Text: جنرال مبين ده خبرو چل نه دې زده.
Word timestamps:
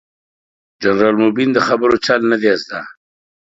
جنرال 0.83 1.15
مبين 1.23 1.49
ده 1.55 1.61
خبرو 1.67 1.95
چل 2.05 2.21
نه 2.31 2.37
دې 2.41 2.53
زده. 2.61 2.79